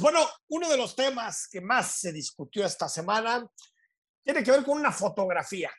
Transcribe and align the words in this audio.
Bueno, 0.00 0.26
uno 0.48 0.68
de 0.68 0.76
los 0.76 0.94
temas 0.94 1.48
que 1.50 1.60
más 1.60 2.00
se 2.00 2.12
discutió 2.12 2.64
esta 2.64 2.88
semana 2.88 3.46
tiene 4.24 4.42
que 4.42 4.50
ver 4.50 4.64
con 4.64 4.78
una 4.78 4.92
fotografía. 4.92 5.70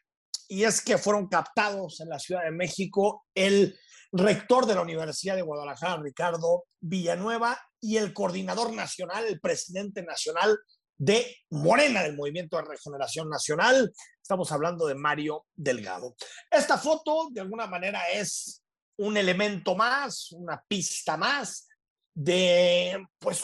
Y 0.48 0.64
es 0.64 0.82
que 0.82 0.98
fueron 0.98 1.28
captados 1.28 2.00
en 2.02 2.10
la 2.10 2.20
Ciudad 2.20 2.44
de 2.44 2.52
México 2.52 3.26
el 3.34 3.78
rector 4.12 4.66
de 4.66 4.76
la 4.76 4.82
Universidad 4.82 5.36
de 5.36 5.42
Guadalajara, 5.42 6.02
Ricardo 6.02 6.66
Villanueva, 6.80 7.60
y 7.80 7.98
el 7.98 8.14
coordinador 8.14 8.72
nacional, 8.74 9.26
el 9.26 9.42
presidente 9.42 10.04
nacional 10.04 10.58
de 10.98 11.36
Morena, 11.50 12.04
del 12.04 12.16
Movimiento 12.16 12.58
de 12.58 12.64
Regeneración 12.64 13.30
Nacional. 13.30 13.92
Estamos 14.22 14.52
hablando 14.52 14.88
de 14.88 14.96
Mario 14.96 15.46
Delgado. 15.54 16.16
Esta 16.50 16.78
foto, 16.78 17.28
de 17.32 17.42
alguna 17.42 17.68
manera, 17.68 18.08
es 18.10 18.64
un 18.98 19.18
elemento 19.18 19.76
más, 19.76 20.32
una 20.32 20.64
pista 20.66 21.18
más 21.18 21.68
de, 22.14 23.06
pues, 23.20 23.44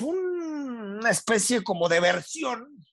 una 0.99 1.11
especie 1.11 1.63
como 1.63 1.89
de 1.89 1.99
versión 1.99 2.85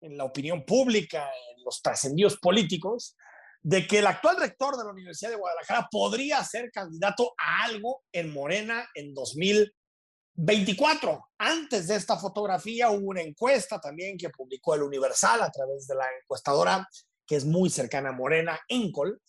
en 0.00 0.16
la 0.16 0.24
opinión 0.24 0.64
pública, 0.64 1.30
en 1.56 1.64
los 1.64 1.82
trascendidos 1.82 2.38
políticos, 2.38 3.16
de 3.62 3.86
que 3.86 3.98
el 3.98 4.06
actual 4.06 4.38
rector 4.38 4.74
de 4.76 4.84
la 4.84 4.90
Universidad 4.90 5.30
de 5.30 5.36
Guadalajara 5.36 5.88
podría 5.90 6.42
ser 6.44 6.70
candidato 6.70 7.34
a 7.36 7.64
algo 7.64 8.04
en 8.10 8.32
Morena 8.32 8.88
en 8.94 9.12
2024. 9.12 11.28
Antes 11.38 11.88
de 11.88 11.96
esta 11.96 12.16
fotografía 12.16 12.90
hubo 12.90 13.10
una 13.10 13.20
encuesta 13.20 13.78
también 13.78 14.16
que 14.16 14.30
publicó 14.30 14.74
el 14.74 14.82
Universal 14.82 15.42
a 15.42 15.50
través 15.50 15.86
de 15.86 15.96
la 15.96 16.06
encuestadora 16.22 16.88
que 17.26 17.36
es 17.36 17.44
muy 17.44 17.68
cercana 17.70 18.08
a 18.08 18.12
Morena, 18.12 18.58
Encol, 18.66 19.20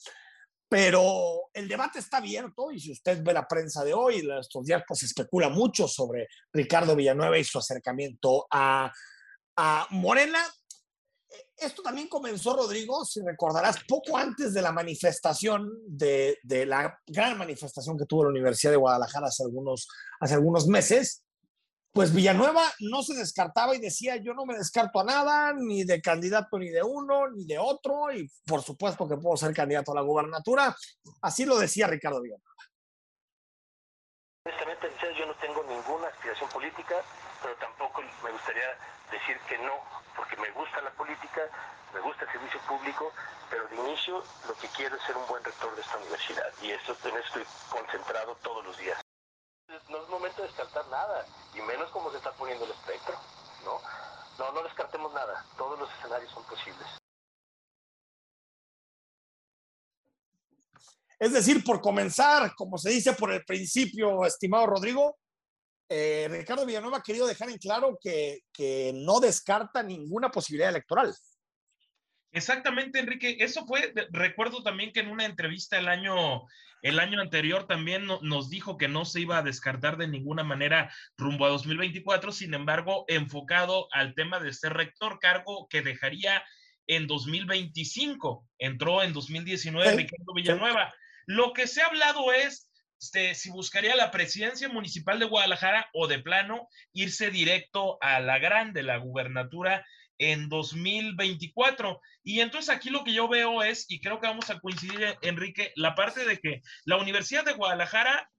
pero 0.71 1.49
el 1.53 1.67
debate 1.67 1.99
está 1.99 2.19
abierto 2.19 2.71
y 2.71 2.79
si 2.79 2.93
usted 2.93 3.21
ve 3.21 3.33
la 3.33 3.45
prensa 3.45 3.83
de 3.83 3.93
hoy, 3.93 4.25
estos 4.39 4.63
días, 4.63 4.81
pues 4.87 5.03
especula 5.03 5.49
mucho 5.49 5.85
sobre 5.85 6.29
Ricardo 6.53 6.95
Villanueva 6.95 7.37
y 7.37 7.43
su 7.43 7.59
acercamiento 7.59 8.47
a, 8.49 8.89
Morena. 9.89 10.39
Esto 11.57 11.81
también 11.81 12.07
comenzó, 12.07 12.55
Rodrigo, 12.55 13.03
si 13.03 13.19
recordarás, 13.21 13.83
poco 13.85 14.15
antes 14.17 14.53
de 14.53 14.61
la 14.61 14.71
manifestación, 14.71 15.69
de, 15.85 16.37
la 16.65 16.97
gran 17.05 17.37
manifestación 17.37 17.97
que 17.97 18.05
tuvo 18.05 18.23
la 18.23 18.29
Universidad 18.29 18.71
de 18.71 18.77
Guadalajara 18.77 19.27
hace 19.27 20.33
algunos 20.33 20.67
meses, 20.67 21.25
pues 21.93 22.13
Villanueva 22.13 22.63
no 22.79 23.03
se 23.03 23.13
descartaba 23.13 23.75
y 23.75 23.79
decía, 23.79 24.15
yo 24.15 24.33
no 24.33 24.45
me 24.45 24.55
descarto 24.55 25.01
a 25.01 25.03
nada, 25.03 25.53
ni 25.53 25.83
de 25.83 26.01
candidato 26.01 26.57
ni 26.57 26.69
de 26.69 26.81
uno, 26.81 27.29
ni 27.29 27.45
de 27.45 27.59
otro, 27.59 28.11
y 28.13 28.29
por 28.45 28.61
supuesto 28.61 29.07
que 29.07 29.17
puedo 29.17 29.35
ser 29.35 29.53
candidato 29.53 29.91
a 29.91 29.95
la 29.95 30.01
gubernatura. 30.01 30.73
Así 31.21 31.45
lo 31.45 31.57
decía 31.57 31.87
Ricardo 31.87 32.21
Villanueva. 32.21 32.49
Honestamente, 34.45 34.89
yo 35.17 35.25
no 35.25 35.35
tengo 35.35 35.63
ninguna 35.63 36.07
aspiración 36.07 36.49
política, 36.49 36.95
pero 37.41 37.55
tampoco 37.55 38.01
me 38.23 38.31
gustaría 38.31 38.69
decir 39.11 39.37
que 39.49 39.57
no, 39.59 39.73
porque 40.15 40.37
me 40.37 40.49
gusta 40.51 40.81
la 40.81 40.91
política, 40.91 41.41
me 41.93 41.99
gusta 41.99 42.23
el 42.23 42.31
servicio 42.31 42.59
público, 42.67 43.11
pero 43.49 43.67
de 43.67 43.75
inicio 43.75 44.23
lo 44.47 44.55
que 44.55 44.67
quiero 44.69 44.95
es 44.95 45.03
ser 45.03 45.17
un 45.17 45.27
buen 45.27 45.43
rector 45.43 45.75
de 45.75 45.81
esta 45.81 45.97
universidad, 45.97 46.47
y 46.61 46.71
esto 46.71 46.93
estoy 46.93 47.43
concentrado 47.69 48.35
todos 48.41 48.63
los 48.65 48.77
días 48.77 49.00
no 49.89 50.03
es 50.03 50.09
momento 50.09 50.41
de 50.41 50.47
descartar 50.47 50.87
nada, 50.89 51.25
y 51.53 51.61
menos 51.61 51.89
como 51.91 52.11
se 52.11 52.17
está 52.17 52.31
poniendo 52.33 52.65
el 52.65 52.71
espectro, 52.71 53.15
¿no? 53.63 53.79
No, 54.37 54.51
no 54.51 54.63
descartemos 54.63 55.13
nada, 55.13 55.45
todos 55.57 55.79
los 55.79 55.89
escenarios 55.97 56.31
son 56.31 56.43
posibles. 56.45 56.87
Es 61.19 61.33
decir, 61.33 61.63
por 61.63 61.81
comenzar, 61.81 62.55
como 62.55 62.77
se 62.77 62.89
dice 62.89 63.13
por 63.13 63.31
el 63.31 63.45
principio, 63.45 64.25
estimado 64.25 64.65
Rodrigo, 64.65 65.17
eh, 65.87 66.27
Ricardo 66.31 66.65
Villanueva 66.65 66.97
ha 66.97 67.03
querido 67.03 67.27
dejar 67.27 67.49
en 67.49 67.57
claro 67.57 67.99
que, 68.01 68.39
que 68.51 68.91
no 68.95 69.19
descarta 69.19 69.83
ninguna 69.83 70.31
posibilidad 70.31 70.69
electoral. 70.69 71.13
Exactamente, 72.31 72.99
Enrique. 72.99 73.37
Eso 73.39 73.65
fue, 73.65 73.93
recuerdo 74.11 74.63
también 74.63 74.93
que 74.93 75.01
en 75.01 75.09
una 75.09 75.25
entrevista 75.25 75.77
el 75.77 75.87
año, 75.87 76.45
el 76.81 76.99
año 76.99 77.19
anterior 77.19 77.67
también 77.67 78.07
nos 78.07 78.49
dijo 78.49 78.77
que 78.77 78.87
no 78.87 79.03
se 79.03 79.21
iba 79.21 79.37
a 79.37 79.43
descartar 79.43 79.97
de 79.97 80.07
ninguna 80.07 80.43
manera 80.43 80.93
rumbo 81.17 81.45
a 81.45 81.49
2024, 81.49 82.31
sin 82.31 82.53
embargo, 82.53 83.05
enfocado 83.07 83.87
al 83.91 84.15
tema 84.15 84.39
de 84.39 84.53
ser 84.53 84.73
rector, 84.73 85.19
cargo 85.19 85.67
que 85.69 85.81
dejaría 85.81 86.43
en 86.87 87.07
2025. 87.07 88.47
Entró 88.57 89.03
en 89.03 89.11
2019 89.11 89.91
Ricardo 89.91 90.33
Villanueva. 90.33 90.93
Lo 91.25 91.53
que 91.53 91.67
se 91.67 91.81
ha 91.81 91.87
hablado 91.87 92.31
es 92.31 92.71
este, 93.01 93.33
si 93.33 93.49
buscaría 93.49 93.95
la 93.95 94.11
presidencia 94.11 94.69
municipal 94.69 95.17
de 95.17 95.25
Guadalajara 95.25 95.89
o 95.91 96.07
de 96.07 96.19
plano 96.19 96.69
irse 96.93 97.31
directo 97.31 97.97
a 97.99 98.19
la 98.19 98.37
grande, 98.37 98.83
la 98.83 98.97
gubernatura 98.97 99.85
en 100.21 100.49
2024. 100.49 101.99
Y 102.23 102.39
entonces 102.41 102.73
aquí 102.73 102.89
lo 102.89 103.03
que 103.03 103.13
yo 103.13 103.27
veo 103.27 103.63
es, 103.63 103.85
y 103.89 103.99
creo 103.99 104.21
que 104.21 104.27
vamos 104.27 104.49
a 104.49 104.59
coincidir, 104.59 105.17
Enrique, 105.23 105.73
la 105.75 105.95
parte 105.95 106.23
de 106.25 106.37
que 106.37 106.61
la 106.85 106.97
Universidad 106.97 107.43
de 107.43 107.53
Guadalajara 107.53 108.29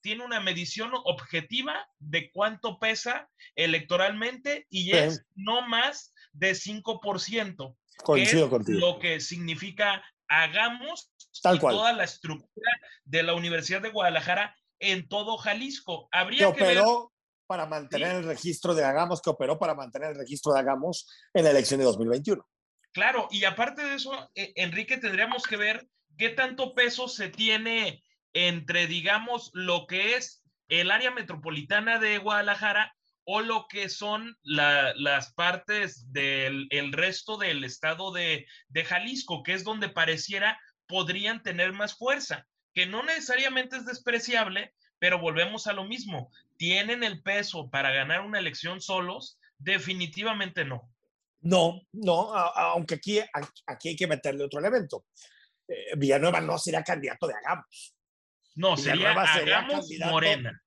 tiene 0.00 0.24
una 0.24 0.40
medición 0.40 0.92
objetiva 1.04 1.88
de 1.98 2.30
cuánto 2.32 2.78
pesa 2.78 3.28
electoralmente 3.54 4.66
y 4.70 4.92
es 4.96 5.26
no 5.34 5.68
más 5.68 6.14
de 6.32 6.52
5%. 6.52 7.76
Coincido 8.02 8.48
contigo. 8.48 8.78
Lo 8.78 8.98
que 8.98 9.20
significa 9.20 10.02
hagamos 10.28 11.12
toda 11.42 11.92
la 11.92 12.04
estructura 12.04 12.70
de 13.04 13.22
la 13.22 13.34
Universidad 13.34 13.82
de 13.82 13.90
Guadalajara 13.90 14.56
en 14.78 15.06
todo 15.06 15.36
Jalisco. 15.36 16.08
Habría 16.12 16.52
que, 16.52 16.64
ver 16.64 16.82
para 17.46 17.66
mantener 17.66 18.16
el 18.16 18.24
registro 18.24 18.74
de 18.74 18.84
Hagamos, 18.84 19.22
que 19.22 19.30
operó 19.30 19.58
para 19.58 19.74
mantener 19.74 20.10
el 20.10 20.18
registro 20.18 20.52
de 20.52 20.60
Hagamos 20.60 21.08
en 21.34 21.44
la 21.44 21.50
elección 21.50 21.78
de 21.78 21.86
2021. 21.86 22.46
Claro, 22.92 23.28
y 23.30 23.44
aparte 23.44 23.84
de 23.84 23.94
eso, 23.94 24.30
eh, 24.34 24.52
Enrique, 24.56 24.96
tendríamos 24.96 25.44
que 25.44 25.56
ver 25.56 25.86
qué 26.16 26.30
tanto 26.30 26.74
peso 26.74 27.08
se 27.08 27.28
tiene 27.28 28.02
entre, 28.32 28.86
digamos, 28.86 29.50
lo 29.52 29.86
que 29.86 30.16
es 30.16 30.42
el 30.68 30.90
área 30.90 31.10
metropolitana 31.10 31.98
de 31.98 32.18
Guadalajara 32.18 32.94
o 33.24 33.40
lo 33.40 33.66
que 33.68 33.88
son 33.88 34.36
las 34.42 35.32
partes 35.34 36.12
del 36.12 36.68
el 36.70 36.92
resto 36.92 37.36
del 37.36 37.64
estado 37.64 38.12
de, 38.12 38.46
de 38.68 38.84
Jalisco, 38.84 39.42
que 39.42 39.52
es 39.52 39.64
donde 39.64 39.88
pareciera 39.88 40.58
podrían 40.86 41.42
tener 41.42 41.72
más 41.72 41.96
fuerza, 41.96 42.46
que 42.72 42.86
no 42.86 43.02
necesariamente 43.02 43.76
es 43.76 43.84
despreciable, 43.84 44.72
pero 45.06 45.20
volvemos 45.20 45.68
a 45.68 45.72
lo 45.72 45.84
mismo. 45.84 46.32
¿Tienen 46.56 47.04
el 47.04 47.22
peso 47.22 47.70
para 47.70 47.92
ganar 47.92 48.22
una 48.22 48.40
elección 48.40 48.80
solos? 48.80 49.38
Definitivamente 49.56 50.64
no. 50.64 50.90
No, 51.42 51.80
no, 51.92 52.34
aunque 52.34 52.96
aquí, 52.96 53.20
aquí 53.68 53.90
hay 53.90 53.94
que 53.94 54.08
meterle 54.08 54.42
otro 54.42 54.58
elemento. 54.58 55.04
Eh, 55.68 55.94
Villanueva 55.96 56.40
no 56.40 56.58
sería 56.58 56.82
candidato 56.82 57.28
de 57.28 57.34
Hagamos. 57.34 57.94
No, 58.56 58.76
sería 58.76 59.12
Hagamos 59.12 59.88
Morena. 60.10 60.60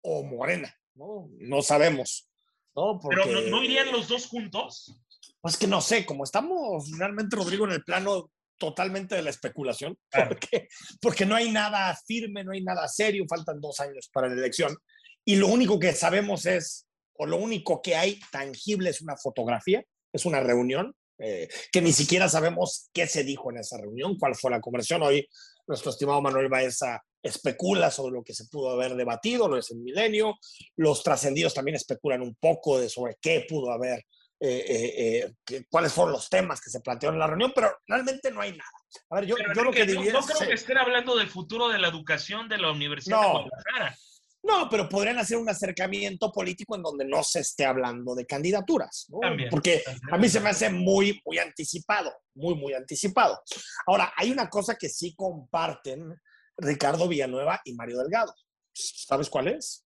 O 0.00 0.22
Morena, 0.22 0.74
¿no? 0.94 1.28
No 1.40 1.60
sabemos. 1.60 2.30
¿no? 2.74 2.98
Pero 3.10 3.26
¿no, 3.50 3.62
irían 3.62 3.92
los 3.92 4.08
dos 4.08 4.26
juntos? 4.26 4.98
Pues 5.42 5.58
que 5.58 5.66
no 5.66 5.82
sé, 5.82 6.06
como 6.06 6.24
estamos 6.24 6.90
realmente, 6.96 7.36
Rodrigo, 7.36 7.66
en 7.66 7.72
el 7.72 7.84
plano 7.84 8.30
totalmente 8.60 9.16
de 9.16 9.22
la 9.22 9.30
especulación, 9.30 9.98
porque, 10.28 10.68
porque 11.00 11.26
no 11.26 11.34
hay 11.34 11.50
nada 11.50 11.98
firme, 12.06 12.44
no 12.44 12.52
hay 12.52 12.62
nada 12.62 12.86
serio, 12.86 13.24
faltan 13.28 13.60
dos 13.60 13.80
años 13.80 14.08
para 14.12 14.28
la 14.28 14.34
elección. 14.34 14.76
Y 15.24 15.36
lo 15.36 15.48
único 15.48 15.80
que 15.80 15.92
sabemos 15.92 16.46
es, 16.46 16.86
o 17.14 17.26
lo 17.26 17.38
único 17.38 17.82
que 17.82 17.96
hay 17.96 18.20
tangible 18.30 18.90
es 18.90 19.00
una 19.00 19.16
fotografía, 19.16 19.82
es 20.12 20.24
una 20.24 20.40
reunión, 20.40 20.94
eh, 21.18 21.48
que 21.72 21.82
ni 21.82 21.92
siquiera 21.92 22.28
sabemos 22.28 22.88
qué 22.94 23.06
se 23.06 23.24
dijo 23.24 23.50
en 23.50 23.58
esa 23.58 23.78
reunión, 23.78 24.16
cuál 24.18 24.34
fue 24.34 24.50
la 24.50 24.60
conversión. 24.60 25.02
Hoy 25.02 25.26
nuestro 25.66 25.90
estimado 25.90 26.22
Manuel 26.22 26.48
Baeza 26.48 27.02
especula 27.22 27.90
sobre 27.90 28.14
lo 28.14 28.22
que 28.22 28.32
se 28.32 28.46
pudo 28.46 28.70
haber 28.70 28.94
debatido, 28.94 29.48
lo 29.48 29.58
es 29.58 29.70
el 29.70 29.78
milenio. 29.78 30.36
Los 30.76 31.02
trascendidos 31.02 31.52
también 31.54 31.76
especulan 31.76 32.22
un 32.22 32.34
poco 32.36 32.78
de 32.78 32.88
sobre 32.88 33.16
qué 33.20 33.44
pudo 33.48 33.70
haber 33.70 34.04
eh, 34.42 35.34
eh, 35.50 35.64
cuáles 35.68 35.92
fueron 35.92 36.12
los 36.12 36.30
temas 36.30 36.60
que 36.60 36.70
se 36.70 36.80
plantearon 36.80 37.16
en 37.16 37.20
la 37.20 37.26
reunión, 37.26 37.52
pero 37.54 37.78
realmente 37.86 38.30
no 38.30 38.40
hay 38.40 38.52
nada. 38.52 38.70
A 39.10 39.16
ver, 39.16 39.26
yo, 39.26 39.36
yo 39.54 39.62
lo 39.62 39.70
que 39.70 39.84
diría 39.84 40.12
no, 40.12 40.20
no 40.20 40.26
creo 40.26 40.48
que 40.48 40.54
estén 40.54 40.78
hablando 40.78 41.14
del 41.16 41.28
futuro 41.28 41.68
de 41.68 41.78
la 41.78 41.88
educación 41.88 42.48
de 42.48 42.58
la 42.58 42.70
Universidad 42.70 43.20
de 43.20 43.26
Guadalajara. 43.28 43.96
No, 44.42 44.68
pero 44.70 44.88
podrían 44.88 45.18
hacer 45.18 45.36
un 45.36 45.48
acercamiento 45.48 46.32
político 46.32 46.74
en 46.74 46.82
donde 46.82 47.04
no 47.04 47.22
se 47.22 47.40
esté 47.40 47.66
hablando 47.66 48.14
de 48.14 48.24
candidaturas, 48.24 49.06
¿no? 49.10 49.20
porque 49.50 49.82
a 50.10 50.16
mí 50.16 50.28
se 50.30 50.40
me 50.40 50.48
hace 50.48 50.70
muy, 50.70 51.20
muy 51.26 51.38
anticipado, 51.38 52.10
muy, 52.34 52.54
muy 52.54 52.72
anticipado. 52.72 53.42
Ahora, 53.86 54.14
hay 54.16 54.30
una 54.30 54.48
cosa 54.48 54.76
que 54.76 54.88
sí 54.88 55.14
comparten 55.14 56.18
Ricardo 56.56 57.06
Villanueva 57.06 57.60
y 57.64 57.74
Mario 57.74 57.98
Delgado. 57.98 58.34
¿Sabes 58.72 59.28
cuál 59.28 59.48
es? 59.48 59.84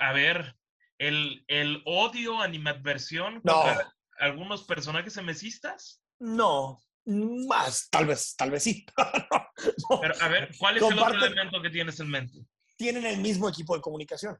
a 0.00 0.12
ver, 0.12 0.56
el, 0.98 1.44
el 1.48 1.82
odio, 1.84 2.40
animadversión 2.40 3.40
no. 3.44 3.62
contra 3.62 3.94
algunos 4.18 4.64
personajes 4.64 5.12
semesistas? 5.12 6.00
No, 6.18 6.80
más, 7.06 7.88
tal 7.90 8.06
vez, 8.06 8.34
tal 8.36 8.50
vez 8.50 8.64
sí. 8.64 8.84
Pero 10.00 10.14
a 10.20 10.28
ver, 10.28 10.50
¿cuál 10.58 10.76
es 10.76 10.82
el 10.82 10.98
otro 10.98 11.14
elemento 11.14 11.62
que 11.62 11.70
tienes 11.70 12.00
en 12.00 12.10
mente? 12.10 12.38
Tienen 12.76 13.06
el 13.06 13.18
mismo 13.18 13.48
equipo 13.48 13.74
de 13.74 13.80
comunicación. 13.80 14.36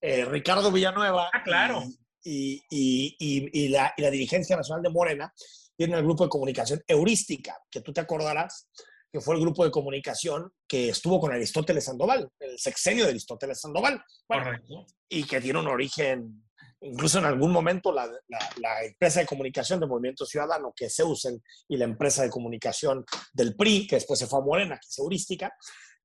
Ricardo 0.00 0.72
Villanueva 0.72 1.30
ah, 1.32 1.42
claro. 1.42 1.84
y, 2.24 2.62
y, 2.70 3.16
y, 3.52 3.68
la, 3.68 3.92
y 3.96 4.02
la 4.02 4.10
dirigencia 4.10 4.56
nacional 4.56 4.82
de 4.82 4.90
Morena 4.90 5.32
tienen 5.76 5.98
el 5.98 6.04
grupo 6.04 6.24
de 6.24 6.30
comunicación 6.30 6.82
Heurística, 6.86 7.56
que 7.70 7.80
tú 7.80 7.92
te 7.92 8.00
acordarás 8.00 8.68
que 9.12 9.20
fue 9.20 9.34
el 9.34 9.40
grupo 9.40 9.64
de 9.64 9.70
comunicación 9.70 10.52
que 10.68 10.90
estuvo 10.90 11.18
con 11.18 11.32
Aristóteles 11.32 11.84
Sandoval, 11.84 12.28
el 12.38 12.58
sexenio 12.58 13.04
de 13.04 13.10
Aristóteles 13.10 13.60
Sandoval. 13.60 14.02
Correcto. 14.26 14.86
Y 15.08 15.24
que 15.24 15.40
tiene 15.40 15.58
un 15.58 15.68
origen, 15.68 16.44
incluso 16.80 17.18
en 17.18 17.24
algún 17.24 17.50
momento 17.50 17.92
la, 17.92 18.08
la, 18.28 18.84
empresa 18.84 19.20
de 19.20 19.26
comunicación 19.26 19.80
del 19.80 19.88
Movimiento 19.88 20.24
Ciudadano, 20.24 20.72
que 20.74 20.86
es 20.86 20.98
Eusen, 20.98 21.42
y 21.68 21.76
la 21.76 21.84
empresa 21.84 22.22
de 22.22 22.30
comunicación 22.30 23.04
del 23.32 23.56
PRI, 23.56 23.86
que 23.86 23.96
después 23.96 24.18
se 24.18 24.26
fue 24.26 24.38
a 24.38 24.42
Morena, 24.42 24.76
que 24.76 24.86
es 24.88 24.98
Heurística, 24.98 25.52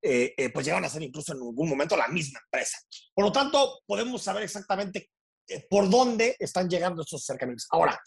eh, 0.01 0.33
eh, 0.37 0.49
pues 0.51 0.65
llegaron 0.65 0.85
a 0.85 0.89
ser 0.89 1.01
incluso 1.01 1.33
en 1.33 1.39
algún 1.39 1.69
momento 1.69 1.97
la 1.97 2.07
misma 2.07 2.39
empresa. 2.39 2.77
Por 3.13 3.25
lo 3.25 3.31
tanto, 3.31 3.81
podemos 3.87 4.21
saber 4.21 4.43
exactamente 4.43 5.09
eh, 5.47 5.65
por 5.69 5.89
dónde 5.89 6.35
están 6.39 6.69
llegando 6.69 7.01
estos 7.01 7.23
acercamientos. 7.23 7.67
Ahora, 7.71 7.99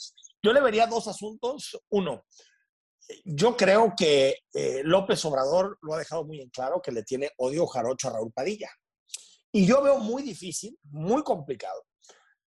yo 0.42 0.52
le 0.52 0.60
vería 0.60 0.86
dos 0.86 1.08
asuntos. 1.08 1.76
Uno, 1.88 2.24
yo 3.24 3.56
creo 3.56 3.94
que 3.96 4.40
eh, 4.52 4.82
López 4.84 5.24
Obrador 5.24 5.78
lo 5.82 5.94
ha 5.94 5.98
dejado 5.98 6.24
muy 6.24 6.40
en 6.40 6.50
claro 6.50 6.80
que 6.82 6.92
le 6.92 7.02
tiene 7.02 7.30
odio 7.38 7.66
jarocho 7.66 8.08
a 8.08 8.12
Raúl 8.12 8.32
Padilla. 8.32 8.70
Y 9.52 9.66
yo 9.66 9.82
veo 9.82 9.98
muy 9.98 10.22
difícil, 10.22 10.78
muy 10.90 11.22
complicado, 11.22 11.84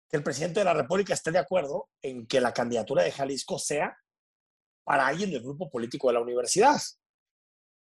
que 0.09 0.17
el 0.17 0.25
presidente 0.25 0.61
de 0.61 0.65
la 0.65 0.75
República 0.75 1.15
esté 1.15 1.31
de 1.31 1.39
acuerdo 1.39 1.89
en 2.03 2.27
que 2.27 2.41
la 2.41 2.53
candidatura 2.53 3.05
de 3.05 3.13
Jalisco 3.13 3.59
sea 3.59 3.97
para 4.83 5.07
alguien 5.07 5.31
del 5.31 5.43
grupo 5.43 5.71
político 5.71 6.09
de 6.09 6.15
la 6.15 6.21
universidad. 6.21 6.81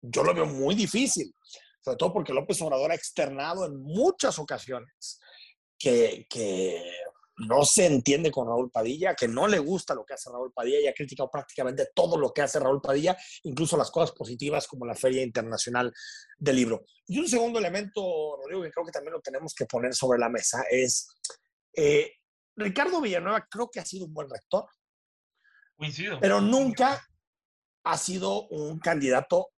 Yo 0.00 0.22
lo 0.22 0.32
veo 0.32 0.46
muy 0.46 0.74
difícil, 0.74 1.34
sobre 1.80 1.96
todo 1.96 2.12
porque 2.12 2.32
López 2.32 2.60
Obrador 2.62 2.92
ha 2.92 2.94
externado 2.94 3.66
en 3.66 3.82
muchas 3.82 4.38
ocasiones 4.38 5.18
que, 5.78 6.26
que 6.30 6.82
no 7.40 7.64
se 7.64 7.86
entiende 7.86 8.30
con 8.30 8.46
Raúl 8.46 8.70
Padilla, 8.70 9.14
que 9.14 9.26
no 9.26 9.48
le 9.48 9.58
gusta 9.58 9.94
lo 9.94 10.04
que 10.04 10.14
hace 10.14 10.30
Raúl 10.30 10.52
Padilla 10.52 10.80
y 10.80 10.86
ha 10.86 10.94
criticado 10.94 11.30
prácticamente 11.30 11.88
todo 11.94 12.18
lo 12.18 12.32
que 12.32 12.42
hace 12.42 12.60
Raúl 12.60 12.80
Padilla, 12.82 13.16
incluso 13.44 13.76
las 13.76 13.90
cosas 13.90 14.12
positivas 14.12 14.66
como 14.66 14.84
la 14.84 14.94
Feria 14.94 15.22
Internacional 15.22 15.92
del 16.38 16.56
Libro. 16.56 16.84
Y 17.06 17.18
un 17.18 17.28
segundo 17.28 17.58
elemento, 17.58 18.36
Rodrigo, 18.36 18.62
que 18.62 18.70
creo 18.70 18.84
que 18.84 18.92
también 18.92 19.14
lo 19.14 19.20
tenemos 19.20 19.54
que 19.54 19.66
poner 19.66 19.94
sobre 19.94 20.18
la 20.18 20.28
mesa 20.28 20.62
es, 20.70 21.08
eh, 21.74 22.12
Ricardo 22.56 23.00
Villanueva 23.00 23.46
creo 23.50 23.70
que 23.70 23.80
ha 23.80 23.84
sido 23.84 24.06
un 24.06 24.12
buen 24.12 24.28
rector. 24.28 24.66
Coincido. 25.76 26.18
Pero 26.20 26.40
nunca 26.40 27.02
ha 27.84 27.96
sido 27.96 28.48
un 28.48 28.78
candidato 28.78 29.48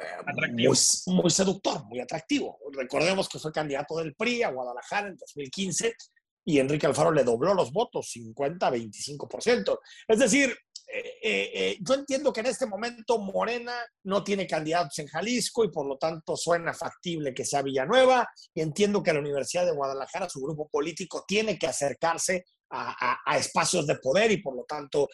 eh, 0.00 0.50
muy, 0.52 0.76
muy, 1.06 1.30
seductor, 1.30 1.84
muy 1.86 2.00
atractivo. 2.00 2.58
Recordemos 2.72 3.28
que 3.28 3.38
fue 3.38 3.52
candidato 3.52 3.96
del 3.96 4.14
PRI 4.14 4.42
a 4.42 4.50
Guadalajara 4.50 5.08
en 5.08 5.16
2015 5.16 5.94
y 6.44 6.58
Enrique 6.58 6.86
Alfaro 6.86 7.10
le 7.10 7.24
dobló 7.24 7.54
los 7.54 7.72
votos, 7.72 8.10
50 8.10 8.70
25%. 8.70 9.78
Es 10.08 10.18
decir, 10.18 10.54
eh, 10.86 11.18
eh, 11.22 11.50
eh, 11.54 11.78
yo 11.80 11.94
entiendo 11.94 12.32
que 12.32 12.40
en 12.40 12.46
este 12.46 12.66
momento 12.66 13.18
Morena 13.18 13.74
no 14.04 14.22
tiene 14.22 14.46
candidatos 14.46 14.98
en 14.98 15.06
Jalisco 15.06 15.64
y 15.64 15.70
por 15.70 15.86
lo 15.86 15.96
tanto 15.96 16.36
suena 16.36 16.74
factible 16.74 17.32
que 17.32 17.44
sea 17.44 17.62
Villanueva 17.62 18.28
y 18.54 18.60
entiendo 18.60 19.02
que 19.02 19.12
la 19.12 19.20
Universidad 19.20 19.64
de 19.64 19.72
Guadalajara, 19.72 20.28
su 20.28 20.40
grupo 20.40 20.68
político, 20.68 21.24
tiene 21.26 21.58
que 21.58 21.66
acercarse 21.66 22.44
a, 22.70 23.36
espacios 23.38 23.86
de 23.86 23.96
poder 23.96 24.32
y 24.32 24.38
por 24.38 24.56
lo 24.56 24.64
tanto 24.64 25.08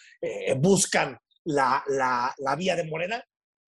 buscan 0.59 1.19
la, 1.45 1.85
la, 1.89 2.35
la 2.39 2.57
vía 2.57 2.75
de 2.75 2.85
Morena, 2.85 3.23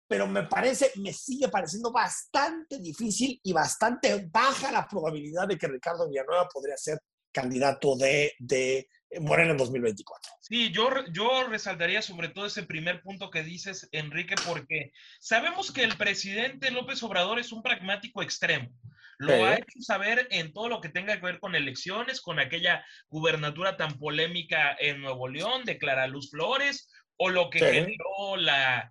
pero 0.07 0.27
me 0.27 0.43
parece, 0.43 0.93
me 0.97 1.15
sigue 1.15 1.49
pareciendo 1.49 1.91
bastante 1.91 2.79
difícil 2.79 3.41
y 3.43 3.53
bastante 3.55 4.29
baja 4.31 4.71
la 4.71 4.87
probabilidad 4.87 5.49
de 5.49 5.57
que 5.57 5.69
Ricardo 5.69 6.09
Villanueva 6.09 6.47
podría 6.53 6.77
ser 6.77 7.01
candidato 7.33 7.97
de, 7.97 8.35
de 8.39 8.89
Morena 9.21 9.53
en 9.53 9.57
2024. 9.57 10.33
Sí, 10.41 10.71
yo, 10.71 10.91
yo 11.13 11.49
resaltaría 11.49 12.03
sobre 12.03 12.29
todo 12.29 12.47
ese 12.47 12.63
primer 12.63 13.03
punto 13.03 13.31
que 13.31 13.43
dices, 13.43 13.89
Enrique, 13.93 14.35
porque 14.47 14.93
sabemos 15.19 15.73
que 15.73 15.83
el 15.83 15.97
presidente 15.97 16.71
López 16.71 17.03
Obrador 17.03 17.39
es 17.39 17.53
un 17.53 17.63
pragmático 17.63 18.23
extremo. 18.23 18.71
Lo 19.19 19.45
ha 19.45 19.57
hecho 19.57 19.81
saber 19.81 20.27
en 20.31 20.51
todo 20.53 20.71
lo 20.71 20.81
que 20.81 20.89
tenga 20.89 21.15
que 21.15 21.27
ver 21.27 21.41
con 21.41 21.55
elecciones, 21.55 22.23
con 22.23 22.39
aquella 22.39 22.85
gubernatura 23.11 23.77
tan 23.77 23.99
polémica 23.99 24.75
en 24.81 25.03
Nuevo 25.03 25.29
León 25.29 25.67
de 25.67 25.77
Clara 25.77 26.07
Luz 26.07 26.31
Flores, 26.31 26.91
o 27.17 27.29
lo 27.29 27.51
que 27.51 27.59
generó 27.59 28.37
la, 28.39 28.91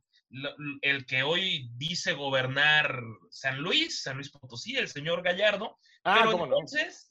el 0.81 1.06
que 1.07 1.24
hoy 1.24 1.69
dice 1.77 2.13
gobernar 2.13 3.01
San 3.31 3.59
Luis, 3.59 4.03
San 4.03 4.18
Luis 4.18 4.30
Potosí, 4.30 4.77
el 4.77 4.88
señor 4.88 5.24
Gallardo. 5.24 5.80
Ah, 6.03 6.21
Pero 6.21 6.44
entonces, 6.44 7.08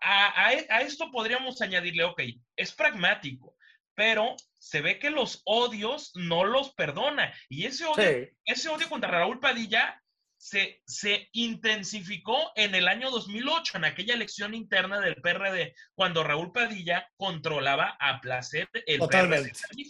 a, 0.00 0.52
esto 0.82 1.10
podríamos 1.10 1.60
añadirle, 1.60 2.04
ok, 2.04 2.22
es 2.56 2.72
pragmático, 2.72 3.56
pero 3.94 4.36
se 4.58 4.80
ve 4.80 4.98
que 4.98 5.10
los 5.10 5.42
odios 5.44 6.12
no 6.14 6.44
los 6.44 6.74
perdona. 6.74 7.32
Y 7.48 7.66
ese 7.66 7.86
odio, 7.86 8.28
ese 8.44 8.68
odio 8.68 8.88
contra 8.88 9.10
Raúl 9.10 9.40
Padilla 9.40 10.00
se, 10.36 10.80
se, 10.86 11.28
intensificó 11.32 12.52
en 12.56 12.74
el 12.74 12.88
año 12.88 13.10
2008, 13.10 13.76
en 13.76 13.84
aquella 13.84 14.14
elección 14.14 14.54
interna 14.54 15.00
del 15.00 15.16
PRD, 15.16 15.74
cuando 15.94 16.24
Raúl 16.24 16.50
Padilla 16.52 17.06
controlaba 17.16 17.96
a 18.00 18.20
placer 18.20 18.68
el 18.86 19.00
Totalmente. 19.00 19.50
PRD. 19.50 19.86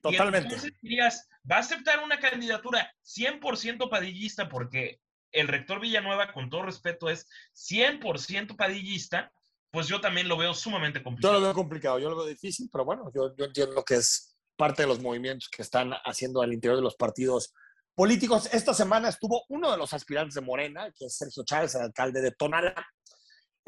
Totalmente. 0.00 0.48
entonces 0.48 0.72
dirías, 0.80 1.28
¿va 1.50 1.56
a 1.56 1.60
aceptar 1.60 2.00
una 2.00 2.18
candidatura 2.18 2.92
100% 3.04 3.88
padillista 3.90 4.48
porque 4.48 5.00
el 5.32 5.48
rector 5.48 5.80
Villanueva, 5.80 6.32
con 6.32 6.50
todo 6.50 6.62
respeto, 6.62 7.08
es 7.08 7.26
100% 7.54 8.56
padillista, 8.56 9.32
pues 9.70 9.86
yo 9.86 10.00
también 10.00 10.28
lo 10.28 10.36
veo 10.36 10.54
sumamente 10.54 11.02
complicado. 11.02 11.34
Yo 11.34 11.40
lo 11.40 11.46
veo 11.46 11.54
complicado, 11.54 11.98
yo 11.98 12.10
lo 12.10 12.16
veo 12.16 12.26
difícil, 12.26 12.68
pero 12.72 12.84
bueno, 12.84 13.10
yo, 13.14 13.34
yo 13.36 13.44
entiendo 13.44 13.84
que 13.84 13.96
es 13.96 14.36
parte 14.56 14.82
de 14.82 14.88
los 14.88 15.00
movimientos 15.00 15.48
que 15.48 15.62
están 15.62 15.92
haciendo 16.04 16.42
al 16.42 16.52
interior 16.52 16.76
de 16.76 16.82
los 16.82 16.96
partidos 16.96 17.54
políticos. 17.94 18.48
Esta 18.52 18.74
semana 18.74 19.08
estuvo 19.08 19.44
uno 19.48 19.70
de 19.70 19.76
los 19.76 19.92
aspirantes 19.92 20.34
de 20.34 20.40
Morena, 20.40 20.92
que 20.96 21.06
es 21.06 21.16
Sergio 21.16 21.44
Chávez, 21.44 21.74
el 21.74 21.82
alcalde 21.82 22.20
de 22.20 22.32
Tonalá, 22.32 22.74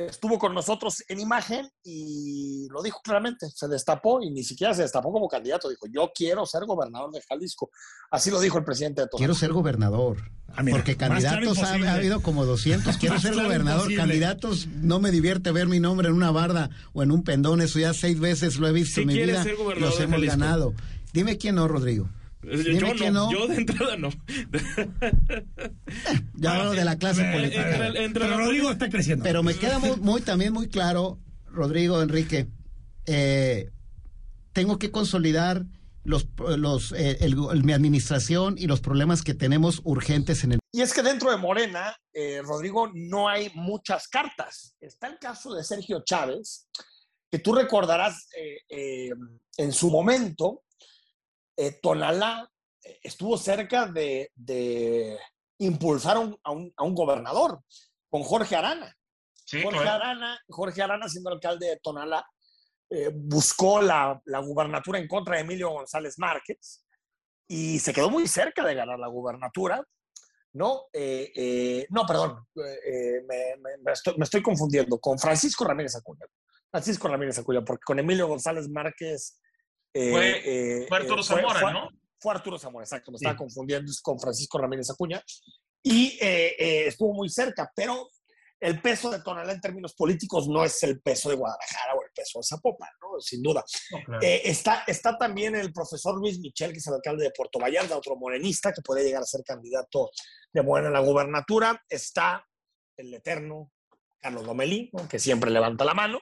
estuvo 0.06 0.38
con 0.38 0.55
nosotros 0.55 1.02
en 1.08 1.20
imagen 1.20 1.69
y 1.82 2.69
lo 2.70 2.82
dijo 2.82 3.00
claramente, 3.02 3.49
se 3.50 3.69
destapó 3.69 4.23
y 4.23 4.31
ni 4.31 4.43
siquiera 4.44 4.75
se 4.75 4.82
destapó 4.82 5.12
como 5.12 5.29
candidato, 5.29 5.69
dijo, 5.69 5.87
yo 5.93 6.11
quiero 6.14 6.47
ser 6.47 6.64
gobernador 6.64 7.11
de 7.12 7.23
Jalisco. 7.23 7.70
Así 8.11 8.31
lo 8.31 8.41
dijo 8.41 8.58
el 8.58 8.64
presidente 8.64 9.02
de 9.02 9.08
todo. 9.08 9.19
Quiero 9.19 9.35
ser 9.35 9.52
gobernador, 9.52 10.19
ah, 10.49 10.62
porque 10.70 10.97
candidatos 10.97 11.58
ha, 11.58 11.94
habido 11.94 12.23
como 12.23 12.44
200, 12.44 12.97
quiero 12.99 13.19
ser 13.19 13.35
gobernador, 13.35 13.94
candidatos, 13.94 14.67
no 14.69 15.00
me 15.00 15.11
divierte 15.11 15.52
ver 15.52 15.69
mi 15.69 15.81
nombre 15.81 16.08
en 16.08 16.14
una 16.14 16.31
barda 16.31 16.70
o 16.93 17.02
en 17.02 17.11
un 17.11 17.23
pendón, 17.23 17.61
eso 17.61 17.79
ya 17.79 17.94
seis 17.94 18.20
veces 18.20 18.59
lo 18.59 18.69
he 18.69 18.73
visto 18.73 19.00
en 19.00 19.09
mi 19.09 19.14
vida, 19.14 19.45
los 19.78 19.99
hemos 20.00 20.21
ganado. 20.23 20.75
Dime 21.12 21.38
quién 21.38 21.57
no, 21.57 21.66
Rodrigo. 21.66 22.09
Yo 22.42 22.94
no, 23.11 23.30
yo 23.30 23.47
de 23.47 23.56
entrada 23.56 23.97
no. 23.97 24.09
ya 26.35 26.56
hablo 26.56 26.73
de 26.73 26.85
la 26.85 26.97
clase 26.97 27.23
política. 27.32 27.92
pero 28.14 28.38
Rodrigo 28.38 28.70
está 28.70 28.88
creciendo. 28.88 29.23
Pero 29.23 29.42
me 29.42 29.54
queda 29.54 29.78
muy, 29.78 30.23
también 30.23 30.54
muy 30.54 30.68
claro, 30.68 31.18
Rodrigo, 31.47 32.02
Enrique, 32.02 32.49
eh, 33.06 33.70
tengo 34.52 34.78
que 34.78 34.90
consolidar 34.90 35.66
los, 36.02 36.28
los, 36.38 36.94
eh, 36.97 37.18
mi 37.62 37.75
administración 37.75 38.54
y 38.56 38.66
los 38.66 38.80
problemas 38.80 39.23
que 39.23 39.35
tenemos 39.35 39.82
urgentes 39.85 40.42
en 40.42 40.52
el... 40.52 40.61
Y 40.73 40.80
es 40.80 40.94
que 40.94 41.02
dentro 41.02 41.30
de 41.30 41.37
Morena, 41.37 41.94
eh, 42.14 42.40
Rodrigo, 42.42 42.90
no 42.94 43.28
hay 43.28 43.50
muchas 43.54 44.09
cartas. 44.09 44.76
Está 44.80 45.09
el 45.09 45.18
caso 45.18 45.52
de 45.52 45.62
Sergio 45.62 46.02
Chávez, 46.06 46.68
que 47.30 47.38
tú 47.38 47.54
recordarás 47.54 48.28
en 49.56 49.73
su 49.73 49.90
momento, 49.90 50.62
eh, 51.61 51.79
Tonalá 51.83 52.50
eh, 52.83 53.00
estuvo 53.02 53.37
cerca 53.37 53.85
de, 53.87 54.31
impulsar 55.59 56.17
a, 56.17 56.50
un, 56.50 56.95
gobernador 56.95 57.61
con 58.09 58.23
Jorge 58.23 58.57
Arana. 58.57 58.97
Jorge, 59.62 59.79
Arana 59.81 60.40
Jorge 60.49 60.81
Arana, 60.81 61.09
siendo 61.09 61.29
alcalde 61.29 61.67
de 61.67 61.81
Tonalá, 61.83 62.25
eh, 62.88 63.11
buscó 63.12 63.83
la, 63.83 64.19
la, 64.25 64.38
gubernatura 64.38 64.99
en 64.99 65.07
contra 65.07 65.35
de 65.35 65.43
Emilio 65.43 65.71
González 65.71 66.19
Márquez 66.19 66.87
y 67.47 67.79
se 67.79 67.93
quedó 67.93 68.09
muy 68.09 68.26
cerca 68.26 68.64
de 68.64 68.75
ganar 68.75 68.99
la 68.99 69.09
gubernatura. 69.09 69.85
No, 70.52 70.87
no, 71.90 72.07
perdón, 72.07 72.47
me, 72.55 74.23
estoy, 74.23 74.43
confundiendo 74.43 74.99
con 74.99 75.19
Francisco 75.19 75.64
Ramírez 75.64 75.95
Acuña. 75.95 76.25
Francisco 76.71 77.07
Ramírez 77.07 77.38
Acuña, 77.38 77.62
porque 77.62 77.83
con 77.85 77.99
Emilio 77.99 78.29
González 78.29 78.69
Márquez 78.69 79.40
eh, 79.92 80.11
fue, 80.11 80.82
eh, 80.82 80.87
Arturo 80.90 81.20
eh, 81.20 81.25
Zamora, 81.25 81.73
¿no? 81.73 81.88
Fue 82.18 82.32
Arturo 82.35 82.59
Zamora, 82.59 82.85
exacto, 82.85 83.11
me 83.11 83.16
estaba 83.16 83.37
confundiendo 83.37 83.90
con 84.02 84.18
Francisco 84.18 84.59
Ramírez 84.59 84.90
Acuña. 84.90 85.23
Y 85.82 86.18
estuvo 86.20 87.14
muy 87.14 87.30
cerca, 87.30 87.73
pero 87.75 88.11
el 88.61 88.82
peso 88.82 89.11
de 89.11 89.23
Tonalá 89.23 89.52
en 89.52 89.61
términos 89.61 89.94
políticos 89.94 90.47
no 90.47 90.62
es 90.62 90.82
el 90.82 91.00
peso 91.00 91.30
de 91.30 91.37
Guadalajara 91.37 91.94
o 91.94 92.02
el 92.02 92.11
peso 92.14 92.40
de 92.40 92.44
Zapopan, 92.44 92.90
¿no? 93.00 93.18
Sin 93.20 93.42
duda. 93.42 93.64
está, 94.20 94.85
está 94.87 95.16
también 95.16 95.56
el 95.56 95.73
profesor 95.73 96.14
Luis 96.18 96.38
Michel, 96.38 96.73
que 96.73 96.78
es 96.78 96.87
el 96.87 96.94
alcalde 96.94 97.25
de 97.25 97.30
Puerto 97.30 97.59
Vallarta, 97.59 97.97
otro 97.97 98.16
morenista 98.16 98.70
que 98.70 98.82
puede 98.82 99.02
llegar 99.02 99.23
a 99.23 99.26
ser 99.26 99.42
candidato 99.42 100.11
de 100.52 100.62
Morena 100.62 100.90
a 100.90 100.92
la 100.92 101.00
gubernatura. 101.00 101.82
Está 101.88 102.47
el 102.99 103.14
eterno 103.14 103.73
Carlos 104.20 104.44
Lomelí, 104.44 104.90
que 105.09 105.18
siempre 105.18 105.50
levanta 105.50 105.85
la 105.85 105.94
mano, 105.94 106.20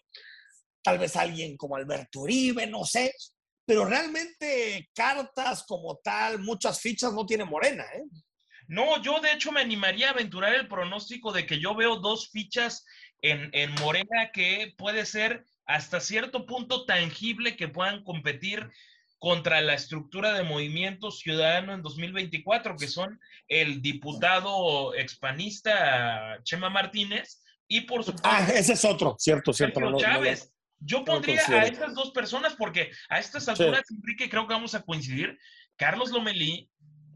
tal 0.83 0.99
vez 0.99 1.17
alguien 1.17 1.57
como 1.57 1.77
Alberto 1.77 2.21
Uribe, 2.21 2.67
no 2.67 2.85
sé, 2.85 3.13
pero 3.69 3.85
realmente 3.85 4.89
cartas 4.95 5.63
como 5.69 5.99
tal, 6.03 6.39
muchas 6.39 6.81
fichas 6.81 7.13
no 7.13 7.27
tiene 7.27 7.45
Morena. 7.45 7.85
¿eh? 7.95 8.03
No, 8.67 9.03
yo 9.03 9.21
de 9.21 9.31
hecho 9.31 9.53
me 9.53 9.61
animaría 9.61 10.09
a 10.09 10.13
aventurar 10.13 10.55
el 10.55 10.69
pronóstico 10.69 11.33
de 11.33 11.45
que 11.45 11.61
yo 11.61 11.75
veo 11.75 11.97
dos 11.97 12.31
fichas 12.31 12.87
en, 13.21 13.51
en 13.53 13.75
Morena 13.75 14.31
que 14.33 14.73
puede 14.79 15.05
ser 15.05 15.45
hasta 15.67 16.01
cierto 16.01 16.47
punto 16.47 16.87
tangible 16.87 17.57
que 17.57 17.69
puedan 17.69 18.03
competir 18.05 18.71
contra 19.19 19.61
la 19.61 19.75
estructura 19.75 20.33
de 20.33 20.45
Movimiento 20.45 21.11
Ciudadano 21.11 21.75
en 21.75 21.83
2024, 21.83 22.75
que 22.77 22.89
son 22.89 23.21
el 23.49 23.83
diputado 23.83 24.95
expanista 24.95 26.39
Chema 26.43 26.71
Martínez 26.71 27.45
y 27.67 27.83
por 27.83 28.03
supuesto... 28.03 28.27
Ah, 28.33 28.49
ese 28.51 28.73
es 28.73 28.85
otro, 28.87 29.15
cierto, 29.19 29.53
cierto. 29.53 29.95
Chávez. 29.99 30.55
Yo 30.81 31.05
pondría 31.05 31.43
a 31.47 31.65
estas 31.65 31.95
dos 31.95 32.13
personas 32.13 32.55
porque 32.55 32.93
a 33.09 33.19
estas 33.19 33.49
alturas, 33.49 33.85
Enrique, 33.91 34.31
creo 34.31 34.47
que 34.47 34.55
vamos 34.55 34.75
a 34.75 34.83
coincidir. 34.83 35.39
Carlos 35.77 36.11
Lomelí, 36.11 36.71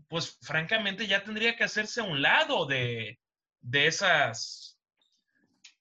pues 0.09 0.39
francamente 0.43 1.07
ya 1.07 1.23
tendría 1.23 1.57
que 1.57 1.65
hacerse 1.65 2.01
a 2.01 2.05
un 2.05 2.23
lado 2.23 2.67
de, 2.67 3.19
de 3.61 3.87
esas, 3.87 4.79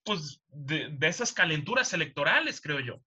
pues, 0.04 0.42
de, 0.48 0.90
de 0.90 1.08
esas 1.08 1.34
calenturas 1.34 1.94
electorales, 1.94 2.62
creo 2.62 2.80
yo. 2.80 3.02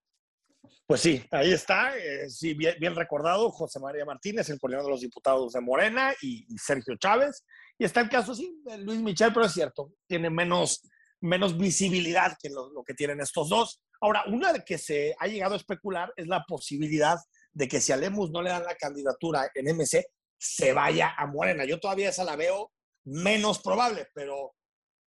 Pues 0.87 1.01
sí, 1.01 1.25
ahí 1.31 1.51
está, 1.51 1.97
eh, 1.97 2.29
sí, 2.29 2.53
bien, 2.53 2.75
bien, 2.79 2.95
recordado, 2.95 3.51
José 3.51 3.81
María 3.81 4.05
Martínez, 4.05 4.51
el 4.51 4.61
coordinador 4.61 4.87
de 4.87 4.93
los 4.93 5.01
diputados 5.01 5.55
de 5.55 5.63
Morena, 5.63 6.13
y, 6.21 6.47
Sergio 6.59 6.97
Chávez. 6.97 7.43
Y 7.79 7.85
está 7.85 8.03
el 8.03 8.11
caso, 8.11 8.35
sí, 8.35 8.61
de 8.65 8.79
Luis 8.79 9.01
Michel, 9.01 9.33
pero 9.33 9.47
es 9.47 9.53
cierto, 9.53 9.93
tiene 10.07 10.29
menos, 10.29 10.83
menos 11.25 11.57
visibilidad 11.57 12.37
que 12.41 12.51
lo, 12.51 12.71
lo, 12.73 12.85
que 12.85 12.95
tienen 12.95 13.21
estos 13.21 13.49
dos. 13.49 13.81
Ahora, 14.01 14.25
una 14.29 14.53
de 14.53 14.65
que 14.65 14.79
se 14.79 15.15
ha 15.19 15.27
llegado 15.27 15.55
a 15.55 15.57
especular 15.57 16.13
es 16.17 16.27
la 16.27 16.45
posibilidad 16.47 17.19
de 17.53 17.69
que 17.69 17.81
si 17.81 17.93
a 17.93 17.97
Lemus 17.97 18.31
no 18.31 18.43
le 18.43 18.51
dan 18.51 18.65
la 18.65 18.75
candidatura 18.75 19.51
en 19.55 19.75
MC, 19.75 20.07
se 20.39 20.73
vaya 20.73 21.15
a 21.17 21.27
Morena. 21.27 21.65
Yo 21.65 21.81
todavía 21.81 22.11
esa 22.11 22.25
la 22.25 22.37
veo 22.37 22.71
menos 23.05 23.61
probable, 23.61 24.09
pero 24.15 24.55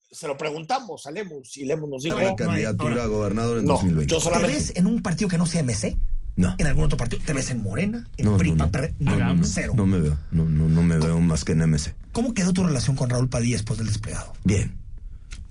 se 0.10 0.28
lo 0.28 0.36
preguntamos 0.36 1.06
a 1.06 1.12
Lemus 1.12 1.56
y 1.58 1.66
Lemus 1.66 1.90
nos 1.90 2.04
dijo. 2.04 2.20
La 2.20 2.36
candidatura 2.36 3.04
a 3.04 3.08
gobernador 3.08 3.60
en 3.60 3.66
2020. 3.66 4.14
¿Te 4.14 4.48
ves 4.48 4.74
en 4.76 4.88
un 4.88 5.02
partido 5.02 5.30
que 5.30 5.38
no 5.38 5.46
sea 5.46 5.64
MC? 5.64 5.98
No. 6.36 6.56
¿En 6.58 6.68
algún 6.68 6.86
otro 6.86 6.98
partido? 6.98 7.22
¿Te 7.26 7.34
ves 7.34 7.52
en 7.52 7.62
Morena? 7.62 8.10
¿En 8.18 8.26
no, 8.26 8.38
PRI, 8.38 8.52
no, 8.52 8.70
no. 9.00 9.34
no, 9.36 9.44
cero? 9.46 9.74
No 9.76 9.86
me 9.86 10.00
veo. 10.00 10.18
No, 10.32 10.46
no, 10.46 10.68
no 10.68 10.82
me 10.82 10.98
veo 10.98 11.20
más 11.20 11.46
que 11.46 11.54
en 11.54 11.60
MC. 11.60 11.94
¿Cómo 12.12 12.34
quedó 12.34 12.52
tu 12.52 12.64
relación 12.64 12.96
con 12.96 13.10
Raúl 13.10 13.30
Padilla 13.30 13.56
después 13.56 13.78
del 13.78 13.88
desplegado? 13.88 14.34
Bien. 14.44 14.78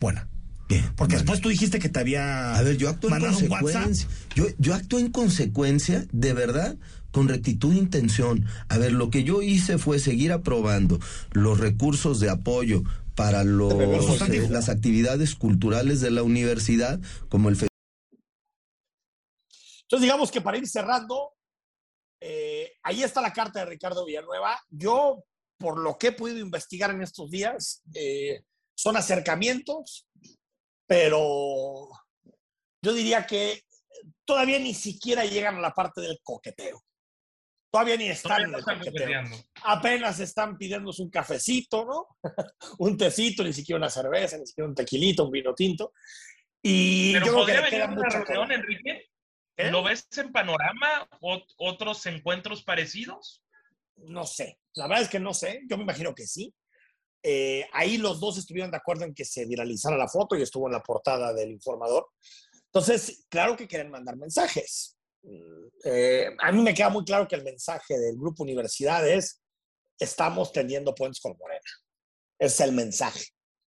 Buena. 0.00 0.29
Porque 0.97 1.17
después 1.17 1.41
tú 1.41 1.49
dijiste 1.49 1.79
que 1.79 1.89
te 1.89 2.00
había. 2.00 2.55
A 2.57 2.62
ver, 2.62 2.77
yo 2.77 2.89
actúo 2.89 3.15
en 3.15 3.21
consecuencia. 3.21 4.09
Yo, 4.35 4.47
yo 4.59 4.75
actúo 4.75 4.99
en 4.99 5.11
consecuencia, 5.11 6.07
de 6.12 6.33
verdad, 6.33 6.77
con 7.11 7.29
rectitud 7.29 7.73
e 7.75 7.79
intención. 7.79 8.47
A 8.69 8.79
ver, 8.79 8.93
lo 8.93 9.11
que 9.11 9.25
yo 9.25 9.43
hice 9.43 9.79
fue 9.79 9.99
seguir 9.99 10.33
aprobando 10.33 10.99
los 11.33 11.59
recursos 11.59 12.21
de 12.21 12.31
apoyo 12.31 12.83
para 13.15 13.45
los, 13.45 13.73
eh, 13.75 14.49
las 14.49 14.69
actividades 14.69 15.35
culturales 15.35 16.00
de 16.00 16.11
la 16.11 16.23
universidad, 16.23 17.00
como 17.29 17.49
el 17.49 17.57
Entonces, 17.57 17.71
digamos 20.00 20.31
que 20.31 20.41
para 20.41 20.57
ir 20.57 20.67
cerrando, 20.67 21.35
eh, 22.21 22.73
ahí 22.83 23.03
está 23.03 23.21
la 23.21 23.33
carta 23.33 23.61
de 23.61 23.67
Ricardo 23.67 24.05
Villanueva. 24.05 24.59
Yo, 24.71 25.25
por 25.59 25.79
lo 25.79 25.99
que 25.99 26.09
he 26.09 26.12
podido 26.12 26.39
investigar 26.39 26.91
en 26.93 27.03
estos 27.03 27.31
días, 27.31 27.83
eh, 27.95 28.45
son 28.75 28.97
acercamientos, 28.97 30.07
pero 30.90 31.88
yo 32.82 32.92
diría 32.92 33.25
que 33.25 33.62
todavía 34.25 34.59
ni 34.59 34.75
siquiera 34.75 35.25
llegan 35.25 35.54
a 35.54 35.61
la 35.61 35.73
parte 35.73 36.00
del 36.00 36.18
coqueteo. 36.20 36.82
Todavía 37.70 37.97
ni 37.97 38.09
están 38.09 38.42
en 38.42 38.54
el 38.56 38.64
coqueteo. 38.64 39.23
Apenas 39.62 40.18
están 40.18 40.59
pidiéndose 40.59 41.00
un 41.02 41.11
cafecito, 41.11 41.85
¿no? 41.85 42.09
un 42.80 42.97
tecito, 42.97 43.44
ni 43.44 43.52
siquiera 43.52 43.76
una 43.76 43.88
cerveza, 43.88 44.37
ni 44.37 44.47
siquiera 44.47 44.66
un 44.66 44.75
tequilito, 44.75 45.26
un 45.26 45.30
vino 45.30 45.54
tinto. 45.54 45.92
Y 46.61 47.12
Pero 47.12 47.26
yo 47.26 47.35
podría 47.35 47.61
venir 47.61 47.82
una 47.85 48.09
reunión, 48.09 48.50
Enrique. 48.50 49.11
¿Eh? 49.59 49.70
¿Lo 49.70 49.85
ves 49.85 50.09
en 50.16 50.32
panorama? 50.32 51.09
¿Otros 51.20 52.04
encuentros 52.06 52.64
parecidos? 52.64 53.44
No 53.94 54.25
sé. 54.25 54.59
La 54.75 54.88
verdad 54.88 55.04
es 55.04 55.09
que 55.09 55.20
no 55.20 55.35
sé. 55.35 55.61
Yo 55.68 55.76
me 55.76 55.85
imagino 55.85 56.16
que 56.16 56.26
sí. 56.26 56.52
Eh, 57.23 57.67
ahí 57.73 57.99
los 57.99 58.19
dos 58.21 58.39
estuvieron 58.39 58.71
de 58.71 58.79
acuerdo 58.79 59.05
en 59.05 59.15
que 59.15 59.25
se 59.25 59.45
viralizara 59.47 59.97
la 59.97 60.09
foto 60.09 60.37
y 60.37 60.43
estuvo 60.43 60.67
en 60.67 60.73
la 60.73 60.83
portada 60.83 61.33
del 61.33 61.50
informador. 61.50 62.09
Entonces, 62.67 63.27
claro 63.29 63.57
que 63.57 63.67
quieren 63.67 63.91
mandar 63.91 64.17
mensajes. 64.17 64.97
Eh, 65.85 66.29
a 66.39 66.53
mí 66.53 66.62
me 66.62 66.75
queda 66.75 66.89
muy 66.89 67.05
claro 67.05 67.29
que 67.29 67.37
el 67.37 67.45
mensaje 67.45 67.99
del 67.99 68.17
grupo 68.17 68.43
Universidad 68.43 69.07
es, 69.07 69.43
estamos 69.99 70.53
tendiendo 70.53 70.95
puentes 70.95 71.21
con 71.21 71.37
Morena. 71.37 71.61
Es 72.39 72.61
el 72.61 72.73
mensaje 72.73 73.25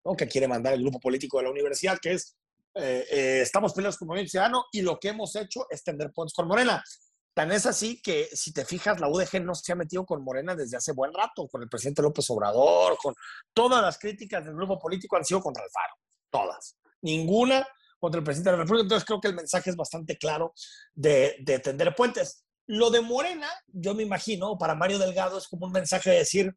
¿no? 0.05 0.15
que 0.15 0.27
quiere 0.27 0.48
mandar 0.48 0.74
el 0.74 0.81
grupo 0.81 1.00
político 1.00 1.38
de 1.38 1.43
la 1.43 1.51
universidad, 1.51 1.98
que 2.01 2.13
es, 2.13 2.38
eh, 2.75 3.05
eh, 3.12 3.39
estamos 3.41 3.74
peleados 3.74 3.98
con 3.98 4.08
Movimiento 4.08 4.31
Ciudadano 4.31 4.65
y 4.72 4.81
lo 4.81 5.00
que 5.00 5.10
hemos 5.10 5.36
hecho 5.36 5.65
es 5.70 5.84
tender 5.84 6.12
puentes 6.13 6.34
con 6.34 6.48
Morena. 6.48 6.84
Tan 7.33 7.51
es 7.51 7.65
así 7.65 8.01
que, 8.01 8.27
si 8.33 8.51
te 8.51 8.65
fijas, 8.65 9.00
la 9.00 9.07
UDG 9.07 9.41
no 9.41 9.55
se 9.55 9.71
ha 9.71 9.75
metido 9.75 10.05
con 10.05 10.23
Morena 10.23 10.55
desde 10.55 10.77
hace 10.77 10.91
buen 10.91 11.13
rato, 11.13 11.47
con 11.47 11.61
el 11.61 11.69
presidente 11.69 12.01
López 12.01 12.29
Obrador, 12.29 12.97
con 13.01 13.15
todas 13.53 13.81
las 13.81 13.97
críticas 13.97 14.43
del 14.43 14.55
grupo 14.55 14.77
político 14.77 15.15
han 15.15 15.23
sido 15.23 15.41
contra 15.41 15.63
Alfaro, 15.63 15.95
todas. 16.29 16.77
Ninguna 17.01 17.65
contra 18.00 18.19
el 18.19 18.25
presidente 18.25 18.51
de 18.51 18.57
la 18.57 18.63
República. 18.63 18.83
Entonces 18.83 19.05
creo 19.05 19.21
que 19.21 19.29
el 19.29 19.35
mensaje 19.35 19.69
es 19.69 19.75
bastante 19.75 20.17
claro 20.17 20.53
de, 20.93 21.38
de 21.39 21.59
tender 21.59 21.95
puentes. 21.95 22.43
Lo 22.67 22.89
de 22.89 23.01
Morena, 23.01 23.50
yo 23.67 23.93
me 23.93 24.03
imagino, 24.03 24.57
para 24.57 24.75
Mario 24.75 25.00
Delgado 25.00 25.38
es 25.38 25.47
como 25.47 25.67
un 25.67 25.71
mensaje 25.71 26.09
de 26.09 26.17
decir, 26.17 26.55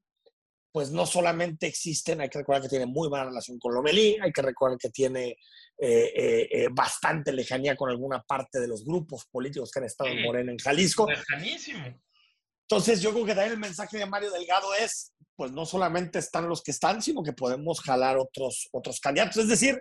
pues 0.75 0.91
no 0.91 1.07
solamente 1.07 1.69
existen, 1.69 2.21
hay 2.21 2.29
que 2.29 2.41
recordar 2.41 2.61
que 2.61 2.69
tiene 2.69 2.87
muy 2.87 3.09
buena 3.09 3.27
relación 3.27 3.61
con 3.61 3.73
Lomelí, 3.73 4.19
hay 4.21 4.33
que 4.33 4.43
recordar 4.43 4.77
que 4.77 4.91
tiene 4.91 5.39
eh, 5.79 6.13
eh, 6.17 6.49
eh, 6.51 6.69
bastante 6.73 7.33
lejanía 7.33 7.77
con 7.77 7.91
alguna 7.91 8.21
parte 8.21 8.59
de 8.59 8.67
los 8.67 8.85
grupos 8.85 9.25
políticos 9.27 9.71
que 9.71 9.79
han 9.79 9.85
estado 9.85 10.11
en 10.11 10.25
Morena 10.25 10.51
en 10.51 10.59
Jalisco. 10.59 11.09
Lejanísimo. 11.09 11.79
Entonces 12.63 13.01
yo 13.01 13.13
creo 13.13 13.25
que 13.25 13.37
también 13.37 13.53
el 13.53 13.61
mensaje 13.61 13.99
de 13.99 14.05
Mario 14.05 14.33
Delgado 14.33 14.75
es, 14.75 15.13
pues 15.37 15.53
no 15.53 15.65
solamente 15.65 16.19
están 16.19 16.49
los 16.49 16.61
que 16.61 16.73
están, 16.73 17.01
sino 17.01 17.23
que 17.23 17.35
podemos 17.35 17.81
jalar 17.81 18.19
otros, 18.19 18.69
otros 18.73 18.99
candidatos. 18.99 19.37
Es 19.37 19.49
decir, 19.49 19.81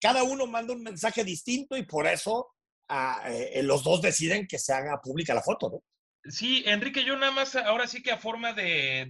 cada 0.00 0.24
uno 0.24 0.48
manda 0.48 0.74
un 0.74 0.82
mensaje 0.82 1.22
distinto 1.22 1.76
y 1.76 1.86
por 1.86 2.08
eso 2.08 2.48
ah, 2.88 3.22
eh, 3.28 3.62
los 3.62 3.84
dos 3.84 4.02
deciden 4.02 4.48
que 4.48 4.58
se 4.58 4.72
haga 4.72 5.00
pública 5.00 5.34
la 5.34 5.42
foto, 5.42 5.70
¿no? 5.70 5.84
Sí, 6.24 6.62
Enrique, 6.66 7.04
yo 7.04 7.16
nada 7.16 7.32
más, 7.32 7.56
ahora 7.56 7.86
sí 7.86 8.02
que 8.02 8.12
a 8.12 8.18
forma 8.18 8.52
de, 8.52 9.08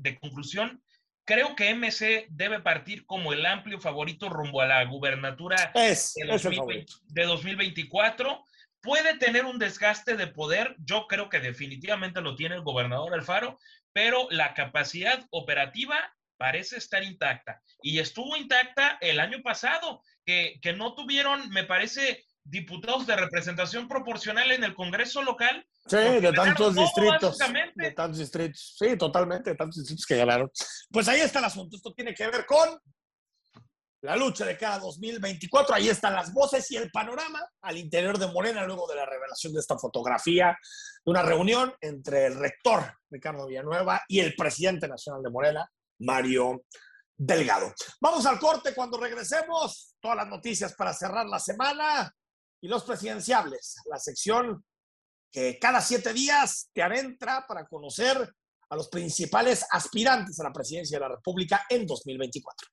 de, 0.00 0.18
conclusión, 0.18 0.82
creo 1.26 1.54
que 1.56 1.74
MC 1.74 2.26
debe 2.30 2.60
partir 2.60 3.04
como 3.06 3.32
el 3.32 3.44
amplio 3.44 3.80
favorito 3.80 4.28
rumbo 4.28 4.60
a 4.60 4.66
la 4.66 4.84
gubernatura 4.84 5.72
es, 5.74 6.14
de, 6.14 6.86
de 7.08 7.24
2024. 7.24 8.44
Puede 8.80 9.16
tener 9.18 9.44
un 9.44 9.58
desgaste 9.58 10.16
de 10.16 10.26
poder, 10.26 10.76
yo 10.78 11.06
creo 11.06 11.28
que 11.28 11.40
definitivamente 11.40 12.20
lo 12.20 12.34
tiene 12.34 12.54
el 12.54 12.62
gobernador 12.62 13.14
Alfaro, 13.14 13.58
pero 13.92 14.26
la 14.30 14.54
capacidad 14.54 15.24
operativa 15.30 16.14
parece 16.36 16.76
estar 16.76 17.02
intacta. 17.02 17.60
Y 17.82 17.98
estuvo 17.98 18.36
intacta 18.36 18.98
el 19.00 19.20
año 19.20 19.42
pasado, 19.42 20.02
que, 20.26 20.58
que 20.60 20.72
no 20.72 20.94
tuvieron, 20.94 21.48
me 21.50 21.64
parece, 21.64 22.24
diputados 22.44 23.06
de 23.06 23.16
representación 23.16 23.88
proporcional 23.88 24.52
en 24.52 24.62
el 24.64 24.74
Congreso 24.74 25.22
local. 25.22 25.66
Sí, 25.86 25.96
de 25.96 26.32
tantos 26.32 26.74
distritos. 26.74 27.38
De 27.74 27.90
tantos 27.92 28.18
distritos. 28.18 28.76
Sí, 28.78 28.96
totalmente, 28.96 29.50
de 29.50 29.56
tantos 29.56 29.76
distritos 29.76 30.06
que 30.06 30.16
ganaron. 30.16 30.50
Pues 30.90 31.08
ahí 31.08 31.20
está 31.20 31.38
el 31.38 31.46
asunto. 31.46 31.76
Esto 31.76 31.92
tiene 31.94 32.14
que 32.14 32.26
ver 32.26 32.46
con 32.46 32.78
la 34.02 34.16
lucha 34.16 34.44
de 34.44 34.58
cada 34.58 34.78
2024. 34.80 35.74
Ahí 35.74 35.88
están 35.88 36.14
las 36.14 36.32
voces 36.32 36.70
y 36.70 36.76
el 36.76 36.90
panorama 36.90 37.40
al 37.62 37.78
interior 37.78 38.18
de 38.18 38.26
Morena 38.26 38.64
luego 38.66 38.86
de 38.86 38.96
la 38.96 39.06
revelación 39.06 39.54
de 39.54 39.60
esta 39.60 39.78
fotografía 39.78 40.56
de 41.04 41.10
una 41.10 41.22
reunión 41.22 41.72
entre 41.80 42.26
el 42.26 42.34
rector 42.34 42.98
Ricardo 43.10 43.46
Villanueva 43.46 44.02
y 44.06 44.20
el 44.20 44.34
presidente 44.36 44.86
nacional 44.88 45.22
de 45.22 45.30
Morena, 45.30 45.70
Mario 46.00 46.64
Delgado. 47.16 47.72
Vamos 48.00 48.26
al 48.26 48.38
corte 48.38 48.74
cuando 48.74 48.98
regresemos. 48.98 49.94
Todas 50.00 50.18
las 50.18 50.28
noticias 50.28 50.74
para 50.74 50.92
cerrar 50.92 51.24
la 51.26 51.38
semana 51.38 52.14
y 52.60 52.68
los 52.68 52.84
presidenciables, 52.84 53.76
la 53.86 53.98
sección 53.98 54.64
que 55.30 55.58
cada 55.58 55.80
siete 55.80 56.12
días 56.12 56.70
te 56.72 56.82
adentra 56.82 57.44
para 57.46 57.66
conocer 57.66 58.32
a 58.70 58.76
los 58.76 58.88
principales 58.88 59.66
aspirantes 59.70 60.38
a 60.40 60.44
la 60.44 60.52
presidencia 60.52 60.96
de 60.96 61.02
la 61.02 61.16
República 61.16 61.66
en 61.68 61.86
2024. 61.86 62.68